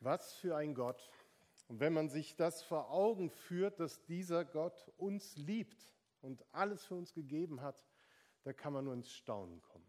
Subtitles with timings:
[0.00, 1.10] Was für ein Gott.
[1.68, 6.84] Und wenn man sich das vor Augen führt, dass dieser Gott uns liebt und alles
[6.84, 7.84] für uns gegeben hat,
[8.42, 9.86] da kann man nur ins Staunen kommen.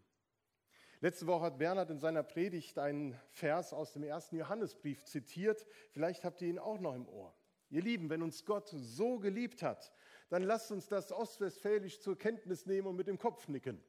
[1.00, 5.66] Letzte Woche hat Bernhard in seiner Predigt einen Vers aus dem ersten Johannesbrief zitiert.
[5.90, 7.34] Vielleicht habt ihr ihn auch noch im Ohr.
[7.70, 9.92] Ihr Lieben, wenn uns Gott so geliebt hat,
[10.28, 13.82] dann lasst uns das ostwestfälisch zur Kenntnis nehmen und mit dem Kopf nicken.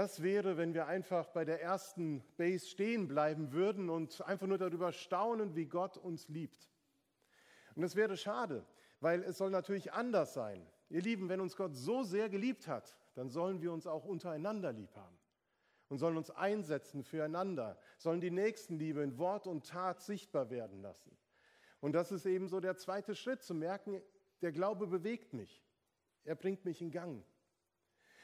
[0.00, 4.56] Das wäre, wenn wir einfach bei der ersten Base stehen bleiben würden und einfach nur
[4.56, 6.70] darüber staunen, wie Gott uns liebt.
[7.74, 8.64] Und das wäre schade,
[9.00, 10.66] weil es soll natürlich anders sein.
[10.88, 14.72] Ihr Lieben, wenn uns Gott so sehr geliebt hat, dann sollen wir uns auch untereinander
[14.72, 15.18] lieb haben
[15.90, 21.14] und sollen uns einsetzen füreinander, sollen die Nächstenliebe in Wort und Tat sichtbar werden lassen.
[21.80, 24.00] Und das ist eben so der zweite Schritt, zu merken,
[24.40, 25.62] der Glaube bewegt mich.
[26.24, 27.22] Er bringt mich in Gang.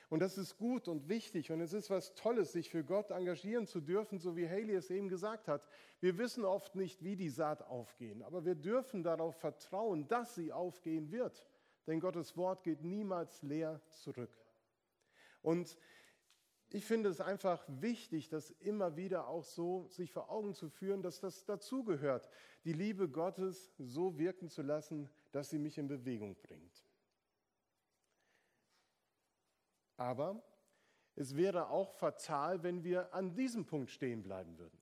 [0.09, 3.67] Und das ist gut und wichtig und es ist was Tolles, sich für Gott engagieren
[3.67, 5.67] zu dürfen, so wie Haley es eben gesagt hat.
[6.01, 10.53] Wir wissen oft nicht, wie die Saat aufgehen, aber wir dürfen darauf vertrauen, dass sie
[10.53, 11.47] aufgehen wird.
[11.89, 14.31] Denn Gottes Wort geht niemals leer zurück.
[15.43, 15.77] Und
[16.71, 21.03] ich finde es einfach wichtig, das immer wieder auch so sich vor Augen zu führen,
[21.03, 22.29] dass das dazugehört,
[22.65, 26.86] die Liebe Gottes so wirken zu lassen, dass sie mich in Bewegung bringt.
[29.97, 30.43] Aber
[31.15, 34.79] es wäre auch fatal, wenn wir an diesem Punkt stehen bleiben würden.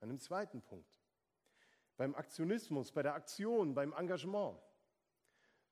[0.00, 1.00] An dem zweiten Punkt.
[1.96, 4.58] Beim Aktionismus, bei der Aktion, beim Engagement.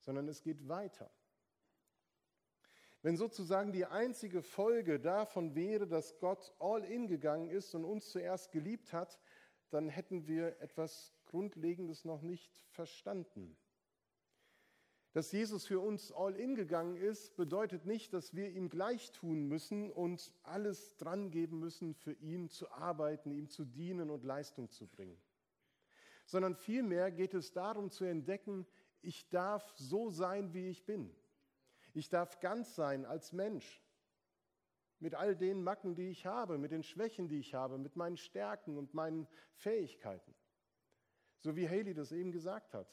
[0.00, 1.10] Sondern es geht weiter.
[3.02, 8.10] Wenn sozusagen die einzige Folge davon wäre, dass Gott all in gegangen ist und uns
[8.10, 9.18] zuerst geliebt hat,
[9.70, 13.56] dann hätten wir etwas Grundlegendes noch nicht verstanden.
[15.12, 19.46] Dass Jesus für uns all in gegangen ist, bedeutet nicht, dass wir ihm gleich tun
[19.46, 24.70] müssen und alles dran geben müssen, für ihn zu arbeiten, ihm zu dienen und Leistung
[24.70, 25.18] zu bringen.
[26.26, 28.66] Sondern vielmehr geht es darum zu entdecken,
[29.00, 31.14] ich darf so sein, wie ich bin.
[31.94, 33.82] Ich darf ganz sein als Mensch.
[35.00, 38.16] Mit all den Macken, die ich habe, mit den Schwächen, die ich habe, mit meinen
[38.16, 40.34] Stärken und meinen Fähigkeiten.
[41.38, 42.92] So wie Haley das eben gesagt hat.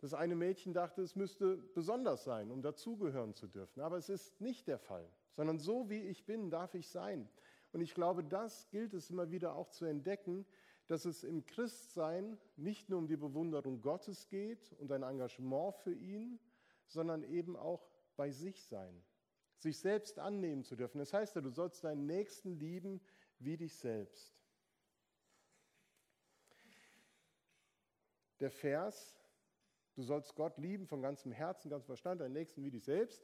[0.00, 3.80] Das eine Mädchen dachte, es müsste besonders sein, um dazugehören zu dürfen.
[3.80, 7.28] Aber es ist nicht der Fall, sondern so wie ich bin, darf ich sein.
[7.72, 10.46] Und ich glaube, das gilt es immer wieder auch zu entdecken,
[10.86, 15.92] dass es im Christsein nicht nur um die Bewunderung Gottes geht und ein Engagement für
[15.92, 16.38] ihn,
[16.86, 17.86] sondern eben auch
[18.16, 19.04] bei sich sein,
[19.58, 20.98] sich selbst annehmen zu dürfen.
[20.98, 23.00] Das heißt ja, du sollst deinen Nächsten lieben
[23.38, 24.42] wie dich selbst.
[28.40, 29.17] Der Vers
[29.98, 33.20] du sollst Gott lieben von ganzem Herzen, ganzem Verstand, deinen Nächsten wie dich selbst,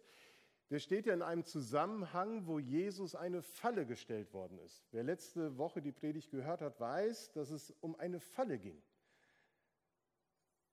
[0.70, 4.84] der steht ja in einem Zusammenhang, wo Jesus eine Falle gestellt worden ist.
[4.90, 8.82] Wer letzte Woche die Predigt gehört hat, weiß, dass es um eine Falle ging.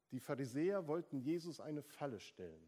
[0.10, 2.68] Die Pharisäer wollten Jesus eine Falle stellen.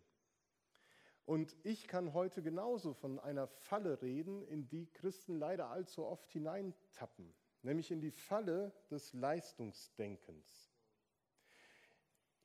[1.26, 6.30] Und ich kann heute genauso von einer Falle reden, in die Christen leider allzu oft
[6.30, 7.34] hineintappen,
[7.64, 10.73] nämlich in die Falle des Leistungsdenkens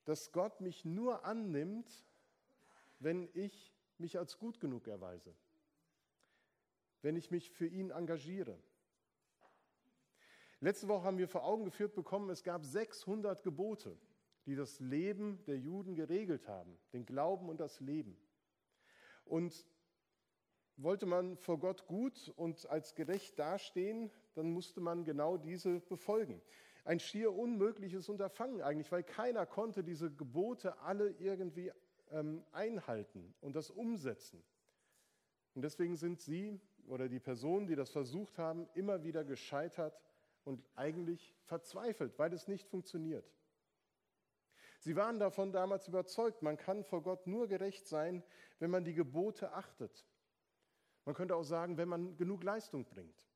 [0.09, 2.03] dass Gott mich nur annimmt,
[2.99, 5.35] wenn ich mich als gut genug erweise,
[7.03, 8.59] wenn ich mich für ihn engagiere.
[10.61, 13.99] Letzte Woche haben wir vor Augen geführt bekommen, es gab 600 Gebote,
[14.47, 18.17] die das Leben der Juden geregelt haben, den Glauben und das Leben.
[19.27, 19.67] Und
[20.79, 26.41] wollte man vor Gott gut und als gerecht dastehen, dann musste man genau diese befolgen
[26.89, 31.71] ein schier unmögliches Unterfangen eigentlich, weil keiner konnte diese Gebote alle irgendwie
[32.11, 34.43] ähm, einhalten und das umsetzen.
[35.55, 40.01] Und deswegen sind sie oder die Personen, die das versucht haben, immer wieder gescheitert
[40.45, 43.31] und eigentlich verzweifelt, weil es nicht funktioniert.
[44.79, 48.23] Sie waren davon damals überzeugt, man kann vor Gott nur gerecht sein,
[48.61, 50.07] wenn man die Gebote achtet.
[51.05, 53.29] Man könnte auch sagen, wenn man genug Leistung bringt,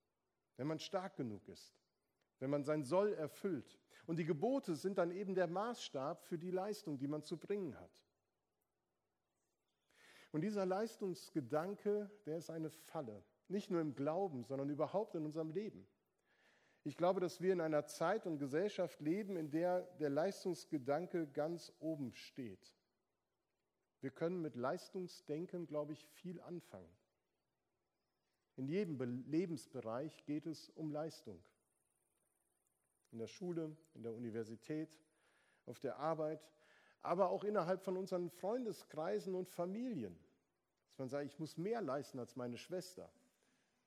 [0.56, 1.75] wenn man stark genug ist
[2.43, 3.79] wenn man sein Soll erfüllt.
[4.05, 7.79] Und die Gebote sind dann eben der Maßstab für die Leistung, die man zu bringen
[7.79, 8.03] hat.
[10.33, 13.23] Und dieser Leistungsgedanke, der ist eine Falle.
[13.47, 15.87] Nicht nur im Glauben, sondern überhaupt in unserem Leben.
[16.83, 21.73] Ich glaube, dass wir in einer Zeit und Gesellschaft leben, in der der Leistungsgedanke ganz
[21.79, 22.75] oben steht.
[24.00, 26.93] Wir können mit Leistungsdenken, glaube ich, viel anfangen.
[28.56, 28.99] In jedem
[29.29, 31.41] Lebensbereich geht es um Leistung
[33.12, 34.99] in der Schule, in der Universität,
[35.67, 36.49] auf der Arbeit,
[37.03, 40.19] aber auch innerhalb von unseren Freundeskreisen und Familien.
[40.88, 43.11] Dass man sagt, ich muss mehr leisten als meine Schwester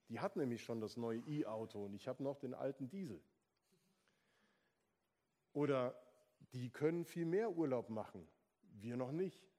[0.09, 3.21] Die hat nämlich schon das neue E-Auto und ich habe noch den alten Diesel.
[5.53, 5.99] Oder
[6.53, 8.27] die können viel mehr Urlaub machen,
[8.73, 9.49] wir noch nicht.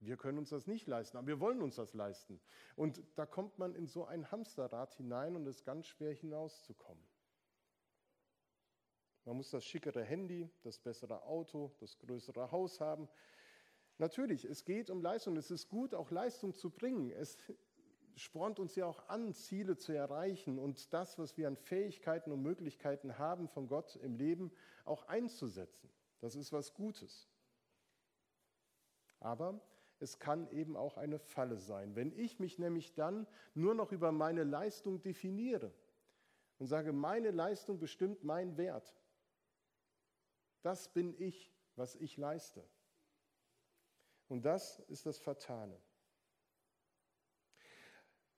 [0.00, 2.38] Wir können uns das nicht leisten, aber wir wollen uns das leisten.
[2.74, 7.02] Und da kommt man in so ein Hamsterrad hinein und es ist ganz schwer hinauszukommen.
[9.26, 13.08] Man muss das schickere Handy, das bessere Auto, das größere Haus haben.
[13.98, 15.36] Natürlich, es geht um Leistung.
[15.36, 17.10] Es ist gut, auch Leistung zu bringen.
[17.10, 17.36] Es
[18.14, 22.40] spornt uns ja auch an, Ziele zu erreichen und das, was wir an Fähigkeiten und
[22.40, 24.52] Möglichkeiten haben von Gott im Leben,
[24.84, 25.90] auch einzusetzen.
[26.20, 27.28] Das ist was Gutes.
[29.18, 29.60] Aber
[29.98, 31.96] es kann eben auch eine Falle sein.
[31.96, 35.72] Wenn ich mich nämlich dann nur noch über meine Leistung definiere
[36.58, 38.94] und sage, meine Leistung bestimmt meinen Wert,
[40.62, 42.64] das bin ich, was ich leiste.
[44.28, 45.80] Und das ist das Fatale.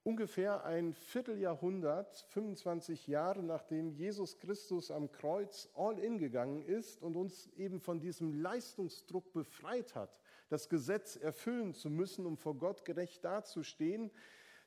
[0.03, 7.15] Ungefähr ein Vierteljahrhundert, 25 Jahre nachdem Jesus Christus am Kreuz all in gegangen ist und
[7.15, 10.17] uns eben von diesem Leistungsdruck befreit hat,
[10.47, 14.09] das Gesetz erfüllen zu müssen, um vor Gott gerecht dazustehen,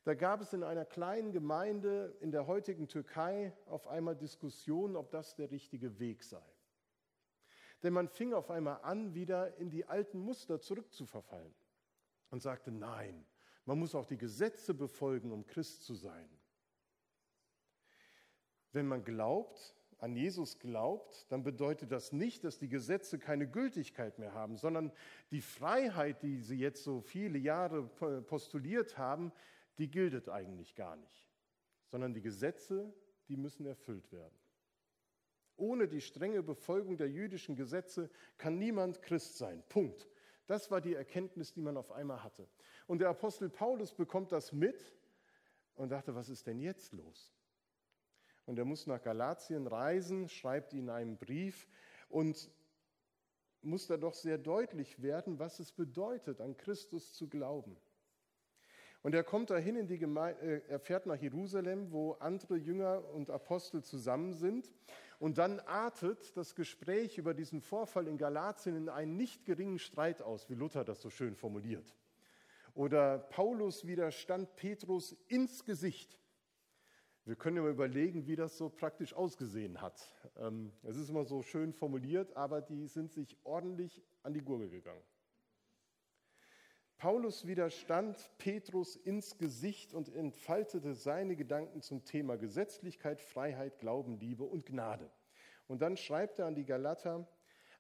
[0.05, 5.11] da gab es in einer kleinen Gemeinde in der heutigen Türkei auf einmal Diskussionen, ob
[5.11, 6.52] das der richtige Weg sei.
[7.83, 11.55] Denn man fing auf einmal an, wieder in die alten Muster zurückzuverfallen
[12.31, 13.25] und sagte, nein,
[13.65, 16.29] man muss auch die Gesetze befolgen, um Christ zu sein.
[18.73, 24.19] Wenn man glaubt, an Jesus glaubt, dann bedeutet das nicht, dass die Gesetze keine Gültigkeit
[24.19, 24.91] mehr haben, sondern
[25.31, 27.85] die Freiheit, die sie jetzt so viele Jahre
[28.23, 29.33] postuliert haben,
[29.79, 31.25] die gilt eigentlich gar nicht,
[31.87, 32.93] sondern die Gesetze,
[33.29, 34.42] die müssen erfüllt werden.
[35.63, 39.63] Ohne die strenge Befolgung der jüdischen Gesetze kann niemand Christ sein.
[39.69, 40.09] Punkt.
[40.49, 42.49] Das war die Erkenntnis, die man auf einmal hatte.
[42.89, 44.93] Und der Apostel Paulus bekommt das mit
[45.77, 47.33] und dachte, was ist denn jetzt los?
[48.45, 51.69] Und er muss nach Galatien reisen, schreibt ihnen einen Brief
[52.09, 52.51] und
[53.61, 57.77] muss da doch sehr deutlich werden, was es bedeutet, an Christus zu glauben.
[59.03, 63.05] Und er kommt dahin in die Gemeinde, äh, er fährt nach Jerusalem, wo andere Jünger
[63.13, 64.73] und Apostel zusammen sind.
[65.23, 70.21] Und dann artet das Gespräch über diesen Vorfall in Galatien in einen nicht geringen Streit
[70.21, 71.95] aus, wie Luther das so schön formuliert.
[72.75, 76.19] Oder Paulus widerstand Petrus ins Gesicht.
[77.25, 80.03] Wir können ja mal überlegen, wie das so praktisch ausgesehen hat.
[80.39, 84.71] Ähm, es ist immer so schön formuliert, aber die sind sich ordentlich an die Gurgel
[84.71, 85.05] gegangen.
[87.03, 94.45] Paulus widerstand Petrus ins Gesicht und entfaltete seine Gedanken zum Thema Gesetzlichkeit, Freiheit, Glauben, Liebe
[94.45, 95.11] und Gnade.
[95.67, 97.27] Und dann schreibt er an die Galater,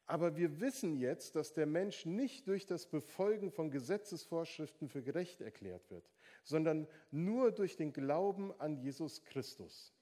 [0.06, 5.40] aber wir wissen jetzt, dass der Mensch nicht durch das Befolgen von Gesetzesvorschriften für gerecht
[5.40, 6.10] erklärt wird,
[6.42, 9.94] sondern nur durch den Glauben an Jesus Christus.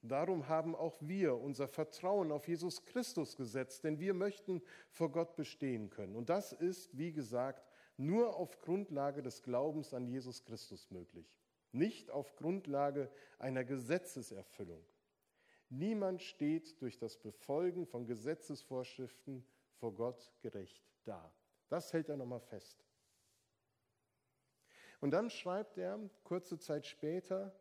[0.00, 5.34] Darum haben auch wir unser Vertrauen auf Jesus Christus gesetzt, denn wir möchten vor Gott
[5.34, 6.14] bestehen können.
[6.14, 7.67] Und das ist, wie gesagt,
[7.98, 11.36] nur auf Grundlage des Glaubens an Jesus Christus möglich,
[11.72, 14.84] nicht auf Grundlage einer Gesetzeserfüllung.
[15.68, 21.30] Niemand steht durch das Befolgen von Gesetzesvorschriften vor Gott gerecht da.
[21.68, 22.84] Das hält er nochmal fest.
[25.00, 27.54] Und dann schreibt er kurze Zeit später,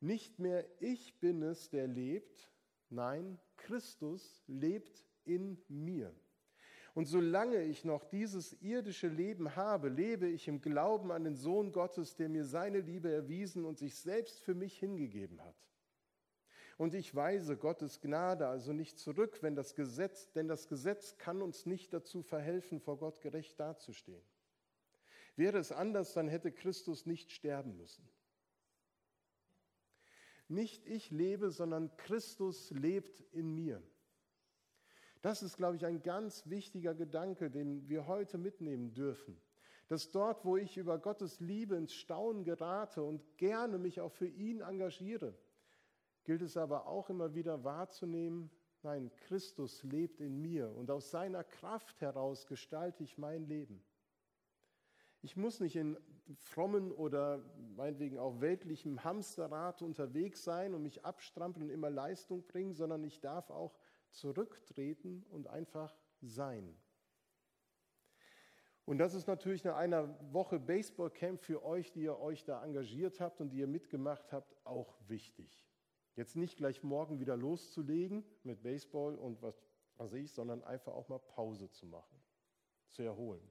[0.00, 2.50] nicht mehr ich bin es, der lebt,
[2.88, 6.14] nein, Christus lebt in mir.
[6.98, 11.70] Und solange ich noch dieses irdische Leben habe, lebe ich im Glauben an den Sohn
[11.70, 15.54] Gottes, der mir seine Liebe erwiesen und sich selbst für mich hingegeben hat.
[16.76, 21.40] Und ich weise Gottes Gnade also nicht zurück, wenn das Gesetz, denn das Gesetz kann
[21.40, 24.26] uns nicht dazu verhelfen, vor Gott gerecht dazustehen.
[25.36, 28.08] Wäre es anders, dann hätte Christus nicht sterben müssen.
[30.48, 33.80] Nicht ich lebe, sondern Christus lebt in mir.
[35.22, 39.40] Das ist, glaube ich, ein ganz wichtiger Gedanke, den wir heute mitnehmen dürfen.
[39.88, 44.28] Dass dort, wo ich über Gottes Liebe ins Staunen gerate und gerne mich auch für
[44.28, 45.34] ihn engagiere,
[46.24, 48.50] gilt es aber auch immer wieder wahrzunehmen,
[48.82, 53.82] nein, Christus lebt in mir und aus seiner Kraft heraus gestalte ich mein Leben.
[55.22, 55.96] Ich muss nicht in
[56.36, 57.42] frommen oder
[57.74, 63.20] meinetwegen auch weltlichem Hamsterrad unterwegs sein und mich abstrampeln und immer Leistung bringen, sondern ich
[63.20, 63.77] darf auch
[64.10, 66.76] zurücktreten und einfach sein.
[68.84, 73.20] Und das ist natürlich nach einer Woche Baseballcamp für euch, die ihr euch da engagiert
[73.20, 75.68] habt und die ihr mitgemacht habt, auch wichtig.
[76.16, 79.62] Jetzt nicht gleich morgen wieder loszulegen mit Baseball und was
[79.98, 82.16] weiß ich, sondern einfach auch mal Pause zu machen,
[82.88, 83.46] zu erholen.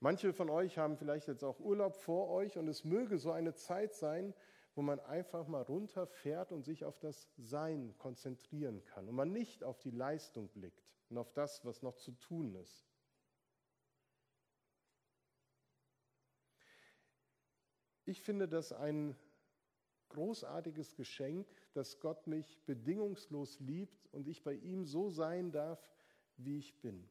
[0.00, 3.54] Manche von euch haben vielleicht jetzt auch Urlaub vor euch und es möge so eine
[3.54, 4.34] Zeit sein,
[4.76, 9.64] wo man einfach mal runterfährt und sich auf das Sein konzentrieren kann und man nicht
[9.64, 12.86] auf die Leistung blickt und auf das, was noch zu tun ist.
[18.04, 19.16] Ich finde das ein
[20.10, 25.80] großartiges Geschenk, dass Gott mich bedingungslos liebt und ich bei ihm so sein darf,
[26.36, 27.08] wie ich bin.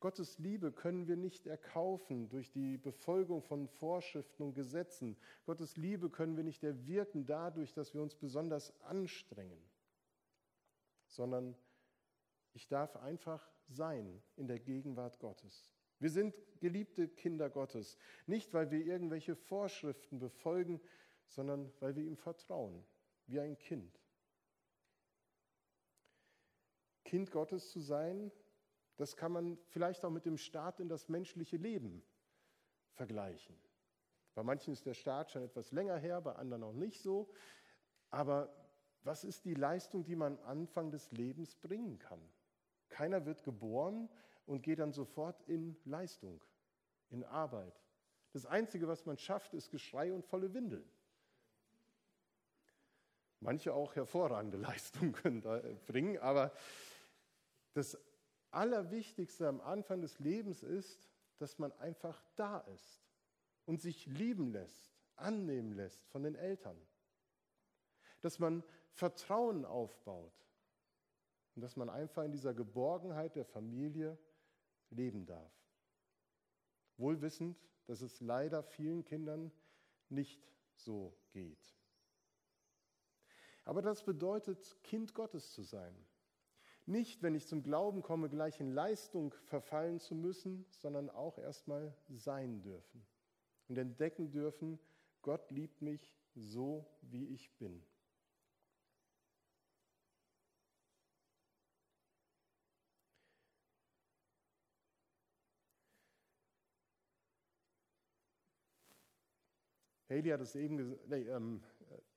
[0.00, 5.16] Gottes Liebe können wir nicht erkaufen durch die Befolgung von Vorschriften und Gesetzen.
[5.46, 9.62] Gottes Liebe können wir nicht erwirken dadurch, dass wir uns besonders anstrengen,
[11.06, 11.56] sondern
[12.52, 15.70] ich darf einfach sein in der Gegenwart Gottes.
[15.98, 20.80] Wir sind geliebte Kinder Gottes, nicht weil wir irgendwelche Vorschriften befolgen,
[21.26, 22.84] sondern weil wir ihm vertrauen,
[23.26, 23.98] wie ein Kind.
[27.04, 28.30] Kind Gottes zu sein
[28.96, 32.02] das kann man vielleicht auch mit dem Start in das menschliche Leben
[32.92, 33.56] vergleichen.
[34.34, 37.30] Bei manchen ist der Start schon etwas länger her, bei anderen auch nicht so.
[38.10, 38.54] Aber
[39.02, 42.20] was ist die Leistung, die man am Anfang des Lebens bringen kann?
[42.88, 44.08] Keiner wird geboren
[44.46, 46.42] und geht dann sofort in Leistung,
[47.10, 47.82] in Arbeit.
[48.32, 50.88] Das Einzige, was man schafft, ist Geschrei und volle Windeln.
[53.40, 56.52] Manche auch hervorragende Leistungen können da bringen, aber
[57.74, 57.98] das
[58.50, 63.06] Allerwichtigste am Anfang des Lebens ist, dass man einfach da ist
[63.64, 66.80] und sich lieben lässt, annehmen lässt von den Eltern.
[68.20, 68.62] Dass man
[68.92, 70.32] Vertrauen aufbaut
[71.54, 74.18] und dass man einfach in dieser Geborgenheit der Familie
[74.90, 75.52] leben darf.
[76.96, 79.52] Wohl wissend, dass es leider vielen Kindern
[80.08, 81.76] nicht so geht.
[83.64, 85.94] Aber das bedeutet, Kind Gottes zu sein.
[86.88, 91.92] Nicht, wenn ich zum Glauben komme, gleich in Leistung verfallen zu müssen, sondern auch erstmal
[92.08, 93.04] sein dürfen
[93.66, 94.78] und entdecken dürfen,
[95.20, 97.82] Gott liebt mich so, wie ich bin.
[110.08, 111.60] Haley hat es eben, nee, ähm,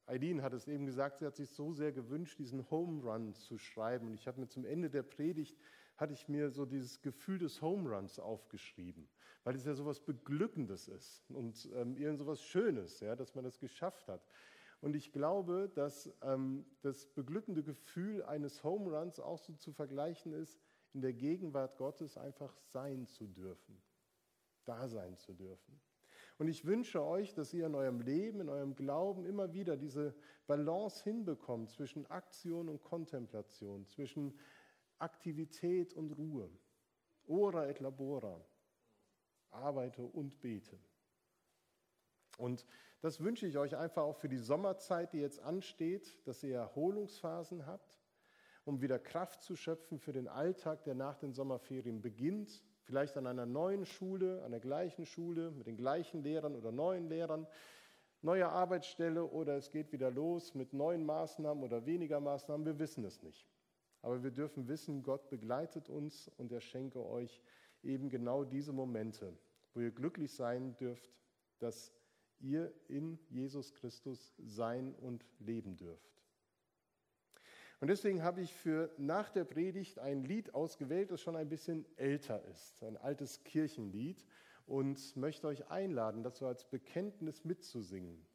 [0.05, 3.57] Eileen hat es eben gesagt, sie hat sich so sehr gewünscht, diesen Home Run zu
[3.57, 4.07] schreiben.
[4.07, 5.55] Und ich habe mir zum Ende der Predigt,
[5.99, 9.07] hatte ich mir so dieses Gefühl des Home Runs aufgeschrieben,
[9.43, 13.35] weil es ja so etwas Beglückendes ist und ähm, irgend so etwas Schönes, ja, dass
[13.35, 14.25] man das geschafft hat.
[14.81, 20.31] Und ich glaube, dass ähm, das beglückende Gefühl eines Home Runs auch so zu vergleichen
[20.31, 20.57] ist,
[20.93, 23.81] in der Gegenwart Gottes einfach sein zu dürfen,
[24.63, 25.81] da sein zu dürfen.
[26.39, 30.15] Und ich wünsche euch, dass ihr in eurem Leben, in eurem Glauben immer wieder diese
[30.47, 34.39] Balance hinbekommt zwischen Aktion und Kontemplation, zwischen
[34.99, 36.49] Aktivität und Ruhe.
[37.27, 38.39] Ora et labora.
[39.51, 40.79] Arbeite und bete.
[42.37, 42.65] Und
[43.01, 47.65] das wünsche ich euch einfach auch für die Sommerzeit, die jetzt ansteht, dass ihr Erholungsphasen
[47.65, 47.98] habt,
[48.65, 53.27] um wieder Kraft zu schöpfen für den Alltag, der nach den Sommerferien beginnt vielleicht an
[53.27, 57.45] einer neuen Schule, an der gleichen Schule, mit den gleichen Lehrern oder neuen Lehrern,
[58.23, 62.65] neue Arbeitsstelle oder es geht wieder los mit neuen Maßnahmen oder weniger Maßnahmen.
[62.65, 63.47] Wir wissen es nicht.
[64.01, 67.43] Aber wir dürfen wissen, Gott begleitet uns und er schenke euch
[67.83, 69.37] eben genau diese Momente,
[69.75, 71.11] wo ihr glücklich sein dürft,
[71.59, 71.93] dass
[72.39, 76.18] ihr in Jesus Christus sein und leben dürft.
[77.79, 81.85] Und deswegen habe ich für nach der Predigt ein Lied ausgewählt, das schon ein bisschen
[81.95, 84.25] älter ist, ein altes Kirchenlied
[84.65, 88.25] und möchte euch einladen, so als Bekenntnis mitzusingen.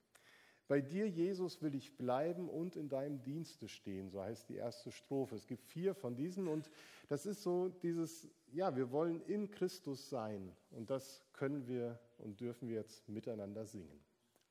[0.66, 4.90] Bei dir, Jesus, will ich bleiben und in deinem Dienste stehen, so heißt die erste
[4.90, 5.34] Strophe.
[5.34, 6.70] Es gibt vier von diesen und
[7.08, 12.40] das ist so dieses, ja, wir wollen in Christus sein und das können wir und
[12.40, 14.00] dürfen wir jetzt miteinander singen.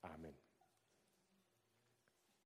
[0.03, 0.35] Amen.